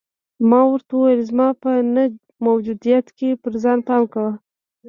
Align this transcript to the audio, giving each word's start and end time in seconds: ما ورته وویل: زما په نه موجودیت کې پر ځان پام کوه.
ما 0.49 0.61
ورته 0.69 0.91
وویل: 0.95 1.21
زما 1.31 1.47
په 1.61 1.71
نه 1.95 2.03
موجودیت 2.45 3.07
کې 3.17 3.29
پر 3.41 3.53
ځان 3.63 3.79
پام 3.87 4.03
کوه. 4.13 4.31